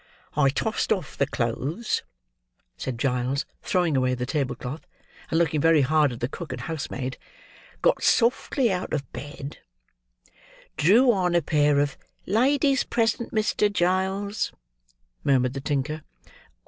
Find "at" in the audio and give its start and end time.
6.11-6.21